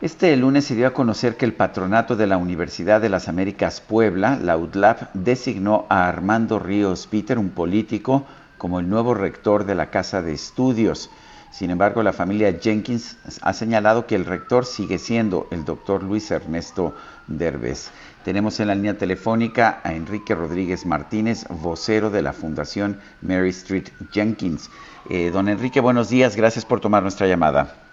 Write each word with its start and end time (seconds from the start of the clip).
Este 0.00 0.34
lunes 0.34 0.64
se 0.64 0.74
dio 0.74 0.86
a 0.86 0.94
conocer 0.94 1.36
que 1.36 1.44
el 1.44 1.52
patronato 1.52 2.16
de 2.16 2.26
la 2.26 2.38
Universidad 2.38 3.02
de 3.02 3.10
las 3.10 3.28
Américas 3.28 3.82
Puebla, 3.82 4.38
la 4.42 4.56
UDLAP, 4.56 5.12
designó 5.12 5.84
a 5.90 6.08
Armando 6.08 6.58
Ríos 6.58 7.06
Peter, 7.06 7.38
un 7.38 7.50
político, 7.50 8.24
como 8.56 8.80
el 8.80 8.88
nuevo 8.88 9.12
rector 9.12 9.66
de 9.66 9.74
la 9.74 9.90
Casa 9.90 10.22
de 10.22 10.32
Estudios. 10.32 11.10
Sin 11.50 11.68
embargo, 11.68 12.02
la 12.02 12.14
familia 12.14 12.58
Jenkins 12.58 13.18
ha 13.42 13.52
señalado 13.52 14.06
que 14.06 14.14
el 14.14 14.24
rector 14.24 14.64
sigue 14.64 14.98
siendo 14.98 15.48
el 15.50 15.66
doctor 15.66 16.02
Luis 16.02 16.30
Ernesto 16.30 16.94
Derbez. 17.26 17.90
Tenemos 18.24 18.58
en 18.58 18.68
la 18.68 18.74
línea 18.74 18.96
telefónica 18.96 19.80
a 19.84 19.92
Enrique 19.92 20.34
Rodríguez 20.34 20.86
Martínez, 20.86 21.44
vocero 21.50 22.08
de 22.08 22.22
la 22.22 22.32
Fundación 22.32 22.98
Mary 23.20 23.50
Street 23.50 23.88
Jenkins. 24.12 24.70
Eh, 25.10 25.30
don 25.30 25.50
Enrique, 25.50 25.80
buenos 25.80 26.08
días, 26.08 26.36
gracias 26.36 26.64
por 26.64 26.80
tomar 26.80 27.02
nuestra 27.02 27.26
llamada. 27.26 27.89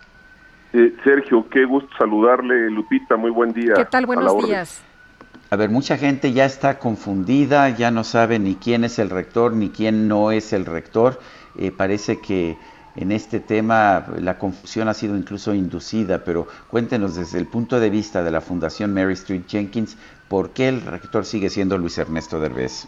Eh, 0.78 0.96
Sergio, 1.04 1.50
qué 1.50 1.66
gusto 1.66 1.90
saludarle, 1.98 2.70
Lupita, 2.70 3.18
muy 3.18 3.32
buen 3.32 3.52
día. 3.52 3.74
¿Qué 3.74 3.86
tal? 3.86 4.06
Buenos 4.06 4.46
días. 4.46 4.84
A 5.50 5.56
ver, 5.56 5.72
mucha 5.72 5.98
gente 5.98 6.34
ya 6.34 6.46
está 6.46 6.78
confundida, 6.78 7.68
ya 7.70 7.90
no 7.90 8.04
sabe 8.04 8.38
ni 8.38 8.54
quién 8.54 8.84
es 8.84 9.00
el 9.00 9.10
rector 9.10 9.54
ni 9.54 9.70
quién 9.70 10.08
no 10.08 10.30
es 10.30 10.54
el 10.54 10.68
rector. 10.68 11.20
Eh, 11.58 11.72
parece 11.72 12.20
que 12.22 12.60
en 12.96 13.12
este 13.12 13.40
tema 13.40 14.06
la 14.20 14.38
confusión 14.38 14.88
ha 14.88 14.94
sido 14.94 15.18
incluso 15.18 15.56
inducida, 15.56 16.24
pero 16.24 16.48
cuéntenos 16.70 17.16
desde 17.16 17.40
el 17.40 17.48
punto 17.48 17.80
de 17.80 17.90
vista 17.90 18.22
de 18.22 18.30
la 18.30 18.42
Fundación 18.42 18.94
Mary 18.94 19.14
Street 19.14 19.46
Jenkins, 19.48 19.98
¿por 20.28 20.52
qué 20.52 20.68
el 20.68 20.82
rector 20.82 21.26
sigue 21.26 21.50
siendo 21.50 21.80
Luis 21.80 21.98
Ernesto 21.98 22.40
Derbez? 22.40 22.88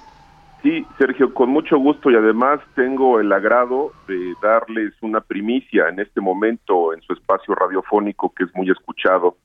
Sí, 0.62 0.86
Sergio, 0.98 1.34
con 1.34 1.50
mucho 1.50 1.78
gusto 1.78 2.12
y 2.12 2.16
además 2.16 2.60
tengo 2.76 3.20
el 3.22 3.32
agrado 3.32 3.94
de 4.08 4.34
darles 4.42 4.94
una 5.02 5.22
primicia 5.22 5.88
en 5.88 6.00
este 6.00 6.20
momento 6.20 6.94
en 6.94 7.02
su 7.02 7.14
espacio 7.14 7.56
radiofónico 7.56 8.34
que 8.36 8.44
es 8.44 8.50
muy 8.54 8.70
escuchado 8.70 9.38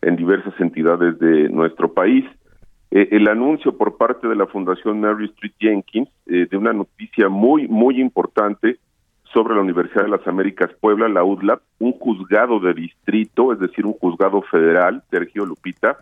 en 0.00 0.16
diversas 0.16 0.58
entidades 0.60 1.18
de 1.18 1.50
nuestro 1.50 1.92
país. 1.92 2.24
Eh, 2.90 3.08
el 3.12 3.28
anuncio 3.28 3.76
por 3.76 3.98
parte 3.98 4.26
de 4.28 4.34
la 4.34 4.46
Fundación 4.46 5.00
Mary 5.00 5.26
Street 5.26 5.52
Jenkins 5.58 6.08
eh, 6.26 6.46
de 6.50 6.56
una 6.56 6.72
noticia 6.72 7.28
muy, 7.28 7.68
muy 7.68 8.00
importante 8.00 8.78
sobre 9.32 9.54
la 9.54 9.60
Universidad 9.60 10.04
de 10.04 10.10
las 10.10 10.26
Américas 10.26 10.70
Puebla, 10.80 11.08
la 11.08 11.24
UDLAP, 11.24 11.60
un 11.78 11.92
juzgado 11.92 12.60
de 12.60 12.74
distrito, 12.74 13.52
es 13.52 13.58
decir, 13.58 13.86
un 13.86 13.94
juzgado 13.94 14.42
federal, 14.42 15.02
Sergio 15.10 15.44
Lupita, 15.44 15.98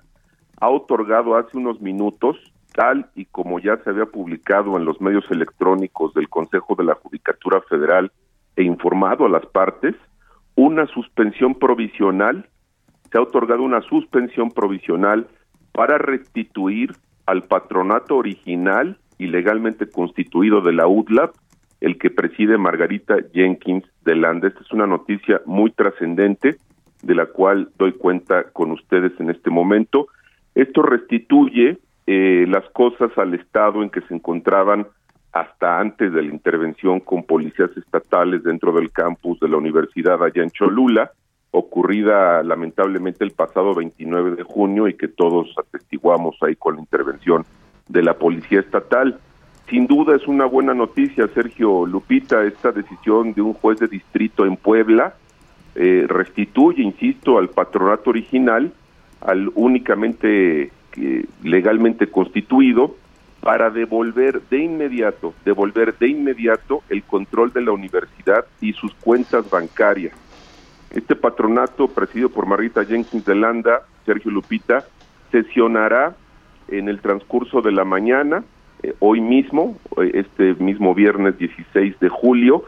ha 0.61 0.69
otorgado 0.69 1.37
hace 1.37 1.57
unos 1.57 1.81
minutos, 1.81 2.37
tal 2.73 3.11
y 3.15 3.27
como 3.27 3.59
ya 3.59 3.77
se 3.79 3.91
había 3.91 4.07
publicado 4.07 4.77
en 4.77 4.85
los 4.85 5.01
medios 5.01 5.25
electrónicos 5.31 6.15
del 6.15 6.29
Consejo 6.29 6.75
de 6.77 6.85
la 6.85 6.95
Judicatura 6.95 7.61
Federal 7.63 8.13
e 8.57 8.63
informado 8.63 9.27
a 9.27 9.29
las 9.29 9.47
partes, 9.47 9.95
una 10.55 10.87
suspensión 10.87 11.55
provisional, 11.55 12.49
se 13.11 13.19
ha 13.19 13.23
otorgado 13.23 13.63
una 13.63 13.83
suspensión 13.83 14.51
provisional 14.51 15.29
para 15.73 15.99
restituir 15.99 16.93
al 17.27 17.43
patronato 17.43 18.17
original 18.17 18.99
y 19.19 19.27
legalmente 19.27 19.89
constituido 19.89 20.61
de 20.61 20.73
la 20.73 20.87
UDLAP 20.87 21.35
el 21.81 21.99
que 21.99 22.11
preside 22.11 22.59
Margarita 22.59 23.17
Jenkins 23.33 23.85
de 24.05 24.15
Landa. 24.15 24.49
Esta 24.49 24.61
es 24.61 24.73
una 24.73 24.87
noticia 24.87 25.41
muy 25.47 25.71
trascendente 25.71 26.57
de 27.03 27.15
la 27.15 27.27
cual 27.27 27.71
doy 27.79 27.93
cuenta 27.93 28.45
con 28.53 28.71
ustedes 28.71 29.13
en 29.19 29.31
este 29.31 29.51
momento. 29.51 30.09
Esto 30.55 30.83
restituye 30.83 31.79
eh, 32.07 32.45
las 32.49 32.69
cosas 32.71 33.11
al 33.17 33.35
estado 33.35 33.83
en 33.83 33.91
que 33.91 34.01
se 34.03 34.15
encontraban 34.15 34.87
hasta 35.33 35.79
antes 35.79 36.13
de 36.13 36.23
la 36.23 36.33
intervención 36.33 37.01
con 37.01 37.23
policías 37.23 37.71
estatales 37.77 38.43
dentro 38.43 38.73
del 38.73 38.91
campus 38.91 39.39
de 39.41 39.49
la 39.49 39.59
universidad 39.59 40.23
allá 40.23 40.43
en 40.43 40.51
Cholula, 40.51 41.13
ocurrida 41.53 42.43
lamentablemente 42.43 43.25
el 43.25 43.33
pasado 43.33 43.75
29 43.75 44.37
de 44.37 44.43
junio 44.43 44.89
y 44.89 44.95
que 44.95 45.09
todos 45.09 45.55
atestiguamos 45.59 46.37
ahí 46.43 46.57
con 46.57 46.77
la 46.77 46.81
intervención 46.81 47.45
de 47.89 48.03
la 48.03 48.15
policía 48.15 48.61
estatal. 48.61 49.19
Sin 49.69 49.87
duda 49.87 50.17
es 50.17 50.27
una 50.27 50.47
buena 50.47 50.75
noticia, 50.75 51.29
Sergio 51.29 51.87
Lupita, 51.87 52.43
esta 52.45 52.73
decisión 52.73 53.33
de 53.35 53.43
un 53.43 53.55
juez 53.55 53.79
de 53.79 53.87
distrito 53.87 54.45
en 54.45 54.57
Puebla 54.57 55.15
eh, 55.77 56.07
restituye, 56.09 56.83
insisto, 56.83 57.39
al 57.39 57.51
patronato 57.51 58.11
original, 58.11 58.73
al 59.21 59.51
únicamente 59.55 60.73
legalmente 61.43 62.09
constituido, 62.09 62.97
para 63.41 63.71
devolver 63.71 64.43
de 64.51 64.59
inmediato, 64.59 65.35
devolver 65.45 65.97
de 65.99 66.09
inmediato 66.09 66.83
el 66.89 67.03
control 67.03 67.53
de 67.53 67.63
la 67.63 67.73
universidad 67.73 68.45
y 68.61 68.75
sus 68.75 68.95
cuentas 68.95 69.49
bancarias. 69.49 70.15
Este 70.91 71.17
patronato, 71.17 71.89
presidido 71.89 72.29
por 72.29 72.47
Marita 72.47 72.85
Jenkins 72.85 73.25
de 73.25 73.35
Landa, 73.35 73.83
Sergio 74.05 74.31
Lupita, 74.31 74.85
sesionará 75.31 76.15
en 76.69 76.89
el 76.89 77.01
transcurso 77.01 77.63
de 77.63 77.73
la 77.73 77.85
mañana 77.85 78.45
eh, 78.83 78.95
hoy 78.99 79.21
mismo, 79.21 79.79
eh, 80.01 80.11
este 80.15 80.55
mismo 80.55 80.95
viernes 80.95 81.39
16 81.39 81.99
de 82.01 82.09
julio, 82.09 82.65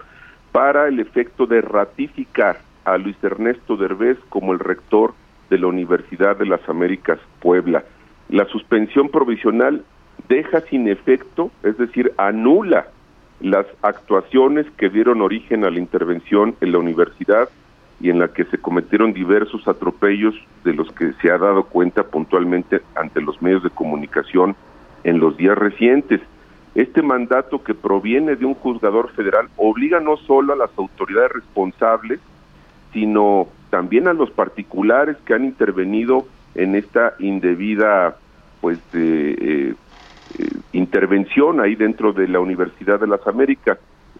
para 0.52 0.88
el 0.88 1.00
efecto 1.00 1.46
de 1.46 1.60
ratificar 1.60 2.60
a 2.84 2.96
Luis 2.98 3.16
Ernesto 3.22 3.76
Derbez 3.76 4.18
como 4.28 4.52
el 4.52 4.58
rector 4.58 5.14
de 5.50 5.58
la 5.58 5.66
Universidad 5.66 6.36
de 6.36 6.46
las 6.46 6.66
Américas 6.68 7.18
Puebla. 7.40 7.84
La 8.32 8.46
suspensión 8.46 9.10
provisional 9.10 9.84
deja 10.26 10.62
sin 10.62 10.88
efecto, 10.88 11.50
es 11.62 11.76
decir, 11.76 12.14
anula 12.16 12.86
las 13.42 13.66
actuaciones 13.82 14.64
que 14.78 14.88
dieron 14.88 15.20
origen 15.20 15.66
a 15.66 15.70
la 15.70 15.78
intervención 15.78 16.56
en 16.62 16.72
la 16.72 16.78
universidad 16.78 17.50
y 18.00 18.08
en 18.08 18.18
la 18.18 18.28
que 18.28 18.44
se 18.44 18.56
cometieron 18.56 19.12
diversos 19.12 19.68
atropellos 19.68 20.34
de 20.64 20.72
los 20.72 20.90
que 20.92 21.12
se 21.20 21.30
ha 21.30 21.36
dado 21.36 21.64
cuenta 21.64 22.04
puntualmente 22.04 22.80
ante 22.94 23.20
los 23.20 23.42
medios 23.42 23.64
de 23.64 23.68
comunicación 23.68 24.56
en 25.04 25.20
los 25.20 25.36
días 25.36 25.58
recientes. 25.58 26.22
Este 26.74 27.02
mandato 27.02 27.62
que 27.62 27.74
proviene 27.74 28.36
de 28.36 28.46
un 28.46 28.54
juzgador 28.54 29.10
federal 29.10 29.48
obliga 29.58 30.00
no 30.00 30.16
solo 30.16 30.54
a 30.54 30.56
las 30.56 30.70
autoridades 30.78 31.32
responsables, 31.32 32.18
sino 32.94 33.48
también 33.68 34.08
a 34.08 34.14
los 34.14 34.30
particulares 34.30 35.18
que 35.26 35.34
han 35.34 35.44
intervenido 35.44 36.26
en 36.54 36.74
esta 36.74 37.14
indebida 37.18 38.16
pues 38.62 38.78
eh, 38.94 39.74
eh, 40.38 40.46
intervención 40.72 41.60
ahí 41.60 41.74
dentro 41.74 42.12
de 42.14 42.28
la 42.28 42.40
Universidad 42.40 42.98
de 43.00 43.08
las 43.08 43.26
Américas. 43.26 43.76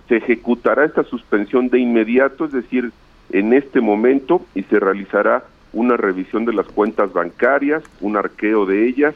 Se 0.08 0.16
ejecutará 0.16 0.84
esta 0.84 1.04
suspensión 1.04 1.68
de 1.68 1.78
inmediato, 1.78 2.44
es 2.44 2.52
decir, 2.52 2.90
en 3.30 3.54
este 3.54 3.80
momento, 3.80 4.42
y 4.54 4.64
se 4.64 4.78
realizará 4.80 5.44
una 5.72 5.96
revisión 5.96 6.44
de 6.44 6.52
las 6.52 6.66
cuentas 6.66 7.12
bancarias, 7.12 7.84
un 8.00 8.16
arqueo 8.16 8.66
de 8.66 8.86
ellas, 8.86 9.14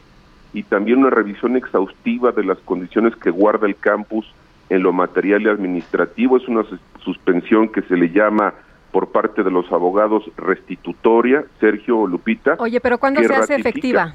y 0.54 0.62
también 0.62 0.98
una 0.98 1.10
revisión 1.10 1.56
exhaustiva 1.56 2.30
de 2.30 2.44
las 2.44 2.58
condiciones 2.58 3.14
que 3.16 3.30
guarda 3.30 3.66
el 3.66 3.76
campus 3.76 4.32
en 4.70 4.82
lo 4.84 4.92
material 4.92 5.42
y 5.42 5.48
administrativo. 5.48 6.36
Es 6.36 6.46
una 6.48 6.64
suspensión 7.00 7.68
que 7.68 7.82
se 7.82 7.96
le 7.96 8.10
llama 8.10 8.54
por 8.92 9.08
parte 9.08 9.42
de 9.42 9.50
los 9.50 9.70
abogados 9.72 10.22
restitutoria, 10.36 11.44
Sergio 11.60 12.06
Lupita. 12.06 12.54
Oye, 12.58 12.80
pero 12.80 12.96
¿cuándo 12.98 13.22
se 13.24 13.34
hace 13.34 13.56
efectiva? 13.56 14.14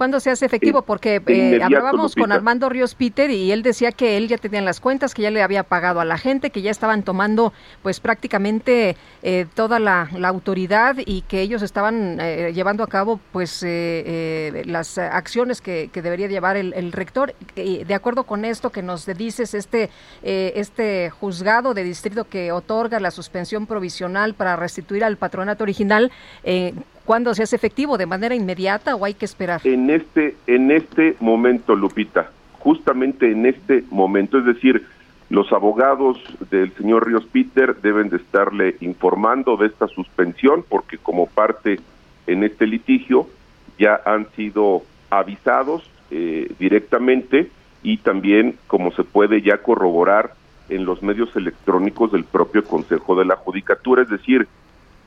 ¿Cuándo 0.00 0.18
se 0.18 0.30
hace 0.30 0.46
efectivo? 0.46 0.80
Porque 0.80 1.20
eh, 1.26 1.60
hablábamos 1.62 2.14
con 2.14 2.32
Armando 2.32 2.70
Ríos 2.70 2.94
Peter 2.94 3.30
y 3.30 3.52
él 3.52 3.62
decía 3.62 3.92
que 3.92 4.16
él 4.16 4.28
ya 4.28 4.38
tenía 4.38 4.62
las 4.62 4.80
cuentas, 4.80 5.12
que 5.12 5.20
ya 5.20 5.30
le 5.30 5.42
había 5.42 5.62
pagado 5.62 6.00
a 6.00 6.06
la 6.06 6.16
gente, 6.16 6.48
que 6.48 6.62
ya 6.62 6.70
estaban 6.70 7.02
tomando 7.02 7.52
pues 7.82 8.00
prácticamente 8.00 8.96
eh, 9.22 9.44
toda 9.52 9.78
la, 9.78 10.08
autoridad 10.24 10.96
y 11.04 11.20
que 11.20 11.42
ellos 11.42 11.60
estaban 11.60 12.18
eh, 12.18 12.50
llevando 12.54 12.82
a 12.82 12.86
cabo 12.86 13.20
pues 13.30 13.62
las 13.62 14.96
acciones 14.96 15.60
que, 15.60 15.90
debería 15.92 16.28
llevar 16.28 16.56
el, 16.56 16.92
rector. 16.92 17.34
de 17.54 17.94
acuerdo 17.94 18.24
con 18.24 18.46
esto 18.46 18.70
que 18.70 18.80
nos 18.80 19.04
dices, 19.04 19.52
este, 19.52 19.90
este 20.22 21.10
juzgado 21.10 21.74
de 21.74 21.84
distrito 21.84 22.24
que 22.24 22.52
otorga 22.52 23.00
la 23.00 23.10
suspensión 23.10 23.66
provisional 23.66 24.32
para 24.32 24.56
restituir 24.56 25.04
al 25.04 25.18
patronato 25.18 25.62
original, 25.62 26.10
¿Cuándo 27.04 27.34
se 27.34 27.42
hace 27.42 27.56
efectivo? 27.56 27.98
¿De 27.98 28.06
manera 28.06 28.34
inmediata 28.34 28.94
o 28.94 29.04
hay 29.04 29.14
que 29.14 29.24
esperar? 29.24 29.60
En 29.64 29.90
este, 29.90 30.36
en 30.46 30.70
este 30.70 31.16
momento, 31.20 31.74
Lupita, 31.74 32.30
justamente 32.58 33.30
en 33.30 33.46
este 33.46 33.84
momento, 33.90 34.38
es 34.38 34.44
decir, 34.44 34.86
Los 35.30 35.52
abogados 35.52 36.18
del 36.50 36.72
señor 36.72 37.06
Ríos 37.06 37.24
Peter 37.24 37.76
deben 37.76 38.08
de 38.08 38.16
estarle 38.16 38.76
informando 38.80 39.56
de 39.56 39.68
esta 39.68 39.86
suspensión 39.86 40.64
porque 40.68 40.98
como 40.98 41.26
parte 41.26 41.78
en 42.26 42.42
este 42.42 42.66
litigio 42.66 43.28
ya 43.78 44.00
han 44.04 44.28
sido 44.32 44.82
avisados 45.08 45.88
eh, 46.10 46.52
directamente 46.58 47.48
y 47.84 47.98
también 47.98 48.56
como 48.66 48.90
se 48.90 49.04
puede 49.04 49.40
ya 49.40 49.58
corroborar 49.58 50.34
en 50.68 50.84
los 50.84 51.00
medios 51.00 51.34
electrónicos 51.36 52.10
del 52.10 52.24
propio 52.24 52.64
Consejo 52.64 53.14
de 53.14 53.24
la 53.24 53.36
Judicatura, 53.36 54.02
es 54.02 54.08
decir, 54.08 54.48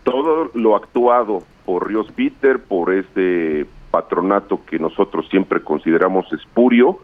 todo 0.04 0.52
lo 0.54 0.78
actuado 0.78 1.44
por 1.66 1.88
Ríos 1.88 2.12
Peter, 2.16 2.60
por 2.60 2.94
este 2.94 3.66
patronato 3.92 4.62
que 4.66 4.80
nosotros 4.80 5.28
siempre 5.30 5.62
consideramos 5.62 6.32
espurio, 6.34 7.00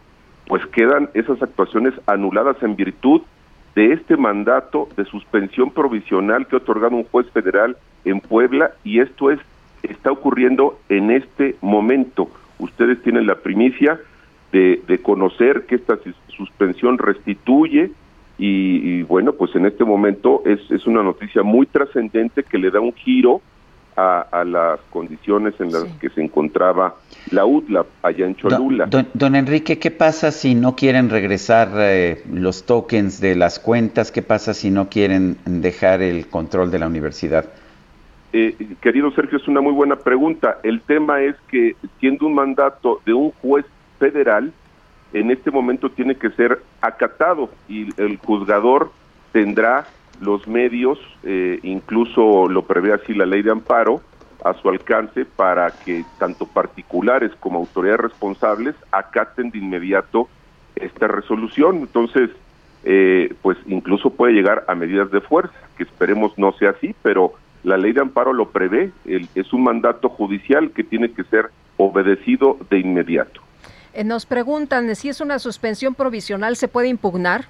pues 0.46 0.64
quedan 0.66 1.08
esas 1.14 1.40
actuaciones 1.42 1.94
anuladas 2.06 2.60
en 2.62 2.76
virtud 2.76 3.22
de 3.74 3.92
este 3.92 4.16
mandato 4.16 4.88
de 4.96 5.04
suspensión 5.04 5.70
provisional 5.70 6.46
que 6.46 6.56
ha 6.56 6.58
otorgado 6.58 6.96
un 6.96 7.04
juez 7.04 7.30
federal 7.30 7.76
en 8.04 8.20
Puebla 8.20 8.72
y 8.82 9.00
esto 9.00 9.30
es 9.30 9.38
está 9.82 10.12
ocurriendo 10.12 10.78
en 10.88 11.10
este 11.10 11.56
momento. 11.60 12.28
Ustedes 12.58 13.02
tienen 13.02 13.26
la 13.26 13.36
primicia 13.36 13.98
de, 14.52 14.82
de 14.86 14.98
conocer 14.98 15.64
que 15.66 15.76
esta 15.76 15.98
suspensión 16.28 16.98
restituye 16.98 17.92
y, 18.42 19.02
bueno, 19.02 19.34
pues 19.34 19.54
en 19.54 19.66
este 19.66 19.84
momento 19.84 20.42
es, 20.46 20.58
es 20.70 20.86
una 20.86 21.02
noticia 21.02 21.42
muy 21.42 21.66
trascendente 21.66 22.42
que 22.42 22.56
le 22.56 22.70
da 22.70 22.80
un 22.80 22.94
giro 22.94 23.42
a, 24.00 24.44
las 24.44 24.80
condiciones 24.90 25.54
en 25.60 25.72
las 25.72 25.84
que 26.00 26.08
se 26.10 26.22
encontraba 26.22 26.94
la 27.30 27.44
UTLA 27.44 27.84
allá 28.02 28.26
en 28.26 28.34
Cholula. 28.36 28.88
Don, 29.14 29.34
Enrique, 29.34 29.78
¿qué 29.78 29.90
pasa 29.90 30.30
si 30.30 30.54
no 30.54 30.76
quieren 30.76 31.10
regresar 31.10 31.70
eh, 31.76 32.22
los 32.32 32.64
tokens 32.64 33.20
de 33.20 33.36
las 33.36 33.58
cuentas? 33.58 34.10
¿Qué 34.10 34.22
pasa 34.22 34.54
si 34.54 34.70
no 34.70 34.88
quieren 34.88 35.36
dejar 35.44 36.02
el 36.02 36.28
control 36.28 36.70
de 36.70 36.78
la 36.78 36.86
universidad? 36.86 37.46
Eh, 38.32 38.56
querido 38.80 39.10
Sergio, 39.12 39.38
es 39.38 39.48
una 39.48 39.60
muy 39.60 39.72
buena 39.72 39.96
pregunta. 39.96 40.58
El 40.62 40.80
tema 40.82 41.20
es 41.22 41.36
que 41.48 41.76
siendo 41.98 42.26
un 42.26 42.34
mandato 42.34 43.00
de 43.04 43.12
un 43.12 43.32
juez 43.42 43.66
federal, 43.98 44.52
en 45.12 45.30
este 45.30 45.50
momento 45.50 45.90
tiene 45.90 46.14
que 46.14 46.30
ser 46.30 46.62
acatado 46.80 47.50
y 47.68 47.88
el 48.00 48.16
juzgador 48.18 48.92
tendrá 49.32 49.86
los 50.20 50.46
medios, 50.46 50.98
eh, 51.24 51.58
incluso 51.62 52.48
lo 52.48 52.64
prevé 52.66 52.92
así 52.92 53.14
la 53.14 53.26
ley 53.26 53.42
de 53.42 53.50
amparo, 53.50 54.02
a 54.44 54.54
su 54.54 54.68
alcance 54.68 55.24
para 55.24 55.70
que 55.70 56.04
tanto 56.18 56.46
particulares 56.46 57.30
como 57.40 57.58
autoridades 57.58 58.00
responsables 58.00 58.74
acaten 58.90 59.50
de 59.50 59.58
inmediato 59.58 60.28
esta 60.76 61.08
resolución. 61.08 61.76
Entonces, 61.78 62.30
eh, 62.84 63.34
pues 63.42 63.58
incluso 63.66 64.10
puede 64.10 64.32
llegar 64.32 64.64
a 64.66 64.74
medidas 64.74 65.10
de 65.10 65.20
fuerza, 65.20 65.52
que 65.76 65.82
esperemos 65.82 66.32
no 66.38 66.52
sea 66.52 66.70
así, 66.70 66.94
pero 67.02 67.34
la 67.64 67.76
ley 67.76 67.92
de 67.92 68.00
amparo 68.00 68.32
lo 68.32 68.48
prevé, 68.48 68.90
es 69.04 69.52
un 69.52 69.64
mandato 69.64 70.08
judicial 70.08 70.70
que 70.70 70.84
tiene 70.84 71.12
que 71.12 71.24
ser 71.24 71.50
obedecido 71.76 72.56
de 72.70 72.78
inmediato. 72.78 73.42
Eh, 73.92 74.04
nos 74.04 74.24
preguntan 74.24 74.94
si 74.94 75.08
es 75.08 75.20
una 75.20 75.38
suspensión 75.38 75.94
provisional, 75.94 76.56
¿se 76.56 76.68
puede 76.68 76.88
impugnar? 76.88 77.46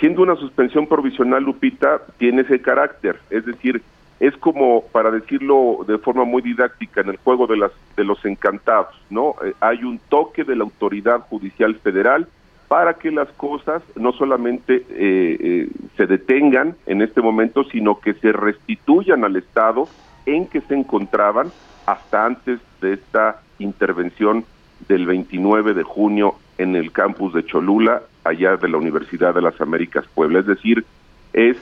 Siendo 0.00 0.22
una 0.22 0.36
suspensión 0.36 0.86
provisional, 0.86 1.42
Lupita, 1.42 2.02
tiene 2.18 2.42
ese 2.42 2.60
carácter, 2.60 3.20
es 3.30 3.46
decir, 3.46 3.82
es 4.20 4.36
como, 4.36 4.84
para 4.92 5.10
decirlo 5.10 5.84
de 5.86 5.98
forma 5.98 6.24
muy 6.24 6.42
didáctica, 6.42 7.00
en 7.00 7.10
el 7.10 7.16
juego 7.18 7.46
de, 7.46 7.56
las, 7.56 7.72
de 7.96 8.04
los 8.04 8.24
encantados, 8.24 8.94
¿no? 9.10 9.34
Eh, 9.44 9.54
hay 9.60 9.84
un 9.84 9.98
toque 10.08 10.44
de 10.44 10.56
la 10.56 10.64
autoridad 10.64 11.20
judicial 11.20 11.74
federal 11.76 12.26
para 12.68 12.94
que 12.94 13.10
las 13.10 13.28
cosas 13.32 13.82
no 13.94 14.12
solamente 14.12 14.84
eh, 14.88 15.68
se 15.96 16.06
detengan 16.06 16.74
en 16.86 17.02
este 17.02 17.20
momento, 17.20 17.64
sino 17.64 18.00
que 18.00 18.14
se 18.14 18.32
restituyan 18.32 19.24
al 19.24 19.36
Estado 19.36 19.88
en 20.26 20.46
que 20.46 20.60
se 20.62 20.74
encontraban 20.74 21.52
hasta 21.86 22.24
antes 22.24 22.60
de 22.80 22.94
esta 22.94 23.42
intervención 23.58 24.44
del 24.88 25.06
29 25.06 25.74
de 25.74 25.82
junio 25.82 26.36
en 26.58 26.76
el 26.76 26.92
campus 26.92 27.34
de 27.34 27.44
Cholula, 27.44 28.02
allá 28.24 28.56
de 28.56 28.68
la 28.68 28.78
Universidad 28.78 29.34
de 29.34 29.42
las 29.42 29.60
Américas 29.60 30.04
Puebla. 30.14 30.40
Es 30.40 30.46
decir, 30.46 30.84
es 31.32 31.56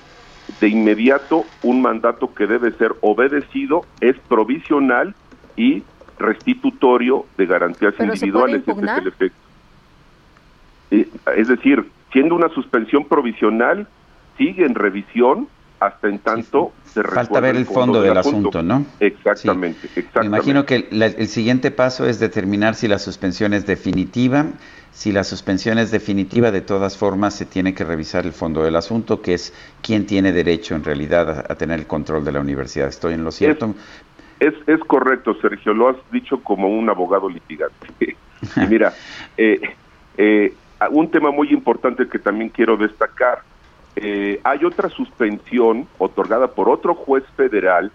de 0.61 0.69
inmediato 0.69 1.45
un 1.63 1.83
mandato 1.83 2.35
que 2.35 2.47
debe 2.47 2.73
ser 2.73 2.93
obedecido, 3.01 3.85
es 4.01 4.17
provisional 4.29 5.15
y 5.57 5.83
restitutorio 6.19 7.27
de 7.37 7.47
garantías 7.47 7.95
individuales. 7.99 8.63
es 8.67 8.79
el 8.79 9.07
efecto. 9.07 9.39
Es 11.37 11.49
decir, 11.49 11.89
siendo 12.13 12.35
una 12.35 12.49
suspensión 12.51 13.07
provisional, 13.07 13.89
sigue 14.37 14.67
en 14.67 14.75
revisión 14.75 15.49
hasta 15.87 16.09
en 16.09 16.19
tanto 16.19 16.73
se 16.85 17.03
Falta 17.03 17.41
ver 17.41 17.57
el 17.57 17.65
fondo, 17.65 18.03
del, 18.03 18.17
asunto, 18.17 18.63
¿no? 18.63 18.85
Exactamente, 19.01 19.87
exactamente. 19.87 20.21
Me 20.21 20.27
imagino 20.27 20.67
que 20.67 20.89
el 20.91 21.29
siguiente 21.29 21.71
paso 21.71 22.07
es 22.07 22.21
determinar 22.21 22.75
si 22.75 22.87
la 22.87 22.99
suspensión 22.99 23.55
es 23.55 23.67
definitiva. 23.67 24.47
Si 24.93 25.11
la 25.11 25.25
suspensión 25.25 25.79
es 25.79 25.91
definitiva, 25.91 26.51
de 26.51 26.61
todas 26.61 26.99
formas 26.99 27.35
se 27.35 27.47
tiene 27.47 27.75
que 27.75 27.83
revisar 27.83 28.27
el 28.27 28.33
fondo 28.33 28.63
del 28.63 28.77
asunto, 28.77 29.23
que 29.23 29.33
es 29.33 29.55
quién 29.81 30.05
tiene 30.05 30.33
derecho 30.33 30.75
en 30.75 30.85
realidad 30.85 31.47
a, 31.51 31.55
tener 31.55 31.81
el 31.81 31.87
control 31.87 32.27
de 32.27 32.33
la 32.33 32.41
universidad. 32.41 32.89
¿Estoy 32.89 33.15
en 33.15 33.25
lo 33.25 33.33
cierto? 33.33 33.75
Es, 34.39 34.53
es, 34.67 34.81
correcto, 34.81 35.35
Sergio, 35.41 35.73
lo 35.73 35.89
has 35.89 35.97
dicho 36.11 36.43
como 36.43 36.69
un 36.69 36.91
abogado 36.91 37.31
litigante. 37.31 38.17
Mira, 38.69 38.93
eh, 39.39 39.61
eh, 40.19 40.55
un 40.91 41.11
tema 41.11 41.31
muy 41.31 41.49
importante 41.53 42.07
que 42.07 42.19
también 42.19 42.51
quiero 42.51 42.77
destacar 42.77 43.43
eh, 43.97 44.41
hay 44.45 44.65
otra 44.65 44.89
suspensión 44.89 45.87
otorgada 45.99 46.49
por 46.49 46.69
otro 46.69 46.95
juez 46.95 47.25
federal 47.37 47.93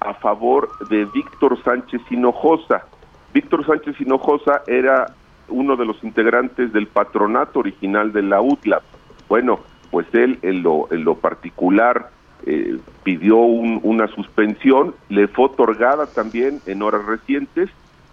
a 0.00 0.14
favor 0.14 0.70
de 0.88 1.04
Víctor 1.06 1.62
Sánchez 1.62 2.00
Hinojosa. 2.10 2.84
Víctor 3.32 3.64
Sánchez 3.66 4.00
Hinojosa 4.00 4.62
era 4.66 5.14
uno 5.48 5.76
de 5.76 5.84
los 5.84 6.02
integrantes 6.04 6.72
del 6.72 6.86
patronato 6.86 7.60
original 7.60 8.12
de 8.12 8.22
la 8.22 8.40
UTLAP. 8.40 8.82
Bueno, 9.28 9.60
pues 9.90 10.06
él 10.12 10.38
en 10.42 10.62
lo, 10.62 10.88
en 10.90 11.04
lo 11.04 11.16
particular 11.16 12.10
eh, 12.46 12.78
pidió 13.02 13.36
una 13.36 14.08
suspensión, 14.08 14.94
le 15.08 15.28
fue 15.28 15.46
otorgada 15.46 16.06
también 16.06 16.60
en 16.66 16.82
horas 16.82 17.04
recientes 17.04 17.68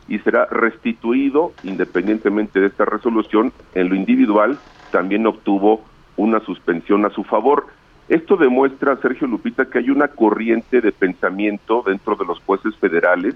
y 0.08 0.20
será 0.20 0.46
restituido 0.46 1.54
independientemente 1.64 2.60
de 2.60 2.68
esta 2.68 2.86
resolución. 2.86 3.54
En 3.74 3.90
lo 3.90 3.96
individual 3.96 4.58
también 4.92 5.28
obtuvo 5.28 5.84
una 6.18 6.40
suspensión 6.42 7.06
a 7.06 7.10
su 7.10 7.24
favor. 7.24 7.68
Esto 8.10 8.36
demuestra, 8.36 8.98
Sergio 8.98 9.28
Lupita, 9.28 9.66
que 9.66 9.80
hay 9.80 9.90
una 9.90 10.10
corriente 10.10 10.82
de 10.82 10.92
pensamiento 10.92 11.84
dentro 11.86 12.16
de 12.16 12.26
los 12.26 12.40
jueces 12.40 12.76
federales 12.78 13.36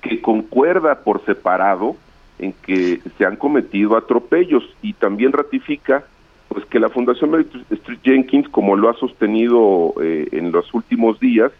que 0.00 0.20
concuerda 0.20 1.00
por 1.00 1.24
separado 1.24 1.96
en 2.38 2.52
que 2.52 3.00
se 3.16 3.24
han 3.24 3.36
cometido 3.36 3.96
atropellos 3.96 4.62
y 4.82 4.92
también 4.92 5.32
ratifica 5.32 6.04
pues 6.48 6.64
que 6.66 6.78
la 6.78 6.88
Fundación 6.88 7.30
Mary 7.30 7.46
Street 7.70 7.98
Jenkins, 8.02 8.48
como 8.48 8.76
lo 8.76 8.88
ha 8.88 8.94
sostenido 8.94 9.94
eh, 10.00 10.28
en 10.32 10.52
los 10.52 10.72
últimos 10.74 11.18
días, 11.18 11.52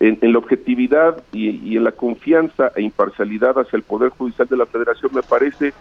en, 0.00 0.18
la 0.32 0.38
objetividad 0.38 1.22
y, 1.32 1.50
y, 1.50 1.76
en 1.76 1.84
la 1.84 1.92
confianza 1.92 2.72
e 2.74 2.82
imparcialidad 2.82 3.58
hacia 3.58 3.76
el 3.76 3.82
Poder 3.82 4.10
Judicial 4.10 4.48
de 4.48 4.56
la 4.56 4.66
Federación, 4.66 5.12
me 5.14 5.22
parece 5.22 5.72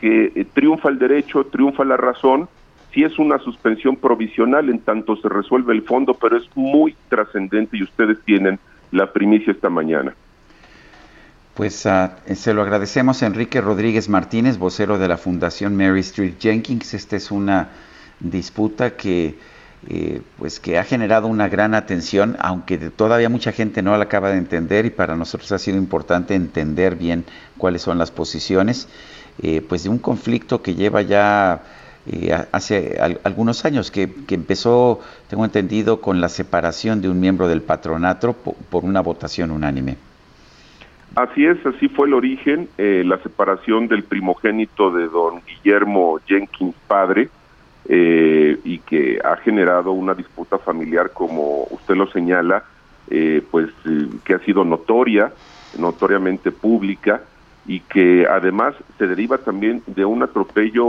que 0.00 0.32
eh, 0.34 0.46
triunfa 0.52 0.88
el 0.88 0.98
derecho, 0.98 1.44
triunfa 1.44 1.84
la 1.84 1.96
razón 1.96 2.48
sí 2.92 3.04
es 3.04 3.18
una 3.18 3.38
suspensión 3.38 3.96
provisional 3.96 4.68
en 4.68 4.80
tanto 4.80 5.16
se 5.16 5.28
resuelve 5.28 5.72
el 5.72 5.82
fondo, 5.82 6.14
pero 6.14 6.36
es 6.36 6.48
muy 6.54 6.96
trascendente 7.08 7.76
y 7.76 7.82
ustedes 7.82 8.18
tienen 8.24 8.58
la 8.90 9.12
primicia 9.12 9.52
esta 9.52 9.68
mañana. 9.68 10.14
Pues 11.54 11.84
uh, 11.86 12.10
se 12.34 12.54
lo 12.54 12.62
agradecemos 12.62 13.22
a 13.22 13.26
Enrique 13.26 13.60
Rodríguez 13.60 14.08
Martínez, 14.08 14.58
vocero 14.58 14.96
de 14.96 15.08
la 15.08 15.16
Fundación 15.16 15.76
Mary 15.76 16.00
Street 16.00 16.34
Jenkins. 16.38 16.94
Esta 16.94 17.16
es 17.16 17.32
una 17.32 17.70
disputa 18.20 18.96
que, 18.96 19.34
eh, 19.88 20.22
pues 20.38 20.60
que 20.60 20.78
ha 20.78 20.84
generado 20.84 21.26
una 21.26 21.48
gran 21.48 21.74
atención, 21.74 22.36
aunque 22.38 22.78
todavía 22.78 23.28
mucha 23.28 23.50
gente 23.50 23.82
no 23.82 23.96
la 23.96 24.04
acaba 24.04 24.30
de 24.30 24.38
entender 24.38 24.86
y 24.86 24.90
para 24.90 25.16
nosotros 25.16 25.50
ha 25.50 25.58
sido 25.58 25.78
importante 25.78 26.36
entender 26.36 26.94
bien 26.94 27.24
cuáles 27.56 27.82
son 27.82 27.98
las 27.98 28.12
posiciones, 28.12 28.88
eh, 29.42 29.60
pues 29.60 29.82
de 29.82 29.88
un 29.88 29.98
conflicto 29.98 30.62
que 30.62 30.76
lleva 30.76 31.02
ya 31.02 31.62
eh, 32.10 32.34
hace 32.52 32.98
algunos 33.24 33.64
años, 33.64 33.90
que, 33.90 34.08
empezó, 34.30 35.00
tengo 35.28 35.44
entendido, 35.44 36.00
con 36.00 36.20
la 36.20 36.28
separación 36.28 37.02
de 37.02 37.08
un 37.08 37.20
miembro 37.20 37.48
del 37.48 37.62
patronato 37.62 38.32
por, 38.32 38.84
una 38.84 39.00
votación 39.00 39.50
unánime. 39.50 39.96
Así 41.14 41.44
es, 41.44 41.64
así 41.66 41.88
fue 41.88 42.06
el 42.06 42.14
origen, 42.14 42.68
eh, 42.78 43.02
la 43.04 43.18
separación 43.18 43.88
del 43.88 44.04
primogénito 44.04 44.90
de 44.90 45.08
don 45.08 45.42
Guillermo 45.46 46.18
Jenkins 46.26 46.74
padre, 46.86 47.28
eh, 47.88 48.58
y 48.64 48.78
que 48.78 49.18
ha 49.24 49.36
generado 49.36 49.92
una 49.92 50.14
disputa 50.14 50.58
familiar, 50.58 51.10
como 51.12 51.66
usted 51.70 51.94
lo 51.94 52.10
señala, 52.10 52.64
pues 53.50 53.70
que 54.24 54.34
ha 54.34 54.38
sido 54.40 54.64
notoria, 54.64 55.32
notoriamente 55.78 56.52
pública, 56.52 57.22
y 57.68 57.80
que 57.80 58.26
además 58.26 58.74
se 58.96 59.06
deriva 59.06 59.36
también 59.38 59.82
de 59.86 60.06
un 60.06 60.22
atropello 60.22 60.86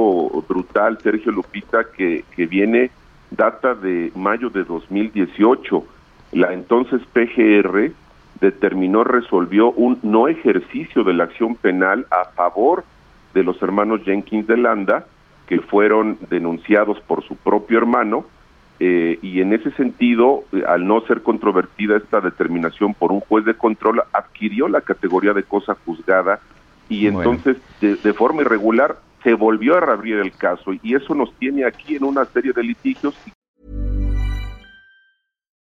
brutal, 0.48 0.98
Sergio 1.04 1.34
Lupita, 1.34 1.84
que, 1.96 2.24
que 2.34 2.48
viene, 2.48 2.90
data 3.30 3.76
de 3.76 4.12
mayo 4.16 4.50
de 4.50 4.64
2018. 4.64 5.84
La 6.32 6.54
entonces 6.54 7.02
PGR 7.12 7.92
determinó, 8.40 9.04
resolvió 9.04 9.72
un 9.72 10.00
no 10.04 10.30
ejercicio 10.30 11.04
de 11.04 11.14
la 11.14 11.26
acción 11.26 11.56
penal 11.56 12.08
a 12.12 12.30
favor 12.30 12.86
de 13.34 13.44
los 13.44 13.62
hermanos 13.62 14.02
Jenkins 14.06 14.48
de 14.48 14.56
Landa, 14.56 15.06
que 15.48 15.60
fueron 15.60 16.18
denunciados 16.30 16.98
por 17.02 17.26
su 17.26 17.36
propio 17.36 17.78
hermano, 17.78 18.24
eh, 18.80 19.20
y 19.22 19.42
en 19.42 19.52
ese 19.52 19.72
sentido, 19.72 20.46
al 20.66 20.88
no 20.88 21.02
ser 21.02 21.24
controvertida 21.24 21.98
esta 21.98 22.22
determinación 22.22 22.94
por 22.94 23.12
un 23.12 23.20
juez 23.20 23.44
de 23.44 23.56
control, 23.56 24.02
adquirió 24.14 24.70
la 24.70 24.80
categoría 24.80 25.34
de 25.34 25.44
cosa 25.44 25.76
juzgada 25.86 26.40
y 26.90 27.08
entonces 27.08 27.58
de, 27.80 28.14
forma 28.14 28.42
irregular 28.42 29.00
se 29.24 29.34
volvió 29.34 29.78
a 29.78 29.80
reabrir 29.80 30.18
el 30.18 30.32
caso 30.32 30.74
y 30.82 30.96
eso 30.96 31.14
nos 31.14 31.34
tiene 31.36 31.66
aquí 31.66 31.96
en 31.96 32.04
una 32.04 32.26
serie 32.26 32.52
de 32.52 32.64
litigios. 32.64 33.14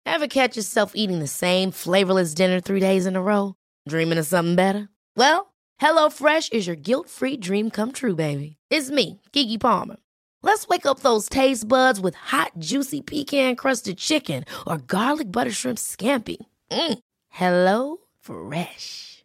Ever 0.07 0.29
catch 0.29 0.57
yourself 0.57 0.93
eating 0.95 1.19
the 1.19 1.27
same 1.29 1.71
flavorless 1.71 2.35
dinner 2.35 2.61
three 2.61 2.81
days 2.81 3.07
in 3.07 3.15
a 3.15 3.21
row? 3.21 3.55
Dreaming 3.87 4.19
of 4.19 4.27
something 4.27 4.57
better? 4.57 4.89
Well, 5.17 5.53
HelloFresh 5.81 6.53
is 6.53 6.67
your 6.67 6.77
guilt-free 6.77 7.37
dream 7.37 7.71
come 7.71 7.93
true, 7.93 8.15
baby. 8.15 8.57
It's 8.71 8.91
me, 8.91 9.21
Kiki 9.33 9.59
Palmer. 9.59 9.97
Let's 10.43 10.67
wake 10.69 10.87
up 10.87 11.01
those 11.01 11.29
taste 11.29 11.69
buds 11.69 12.01
with 12.01 12.15
hot, 12.15 12.53
juicy 12.59 13.01
pecan-crusted 13.01 13.99
chicken 13.99 14.45
or 14.67 14.79
garlic 14.79 15.31
butter 15.31 15.53
shrimp 15.53 15.79
scampi. 15.79 16.39
Mm. 16.71 16.99
Hello 17.29 17.99
Fresh. 18.21 19.25